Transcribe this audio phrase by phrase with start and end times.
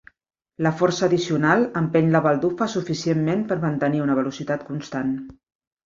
[0.67, 5.19] La força addicional empeny la baldufa suficientment per mantenir una velocitat constant.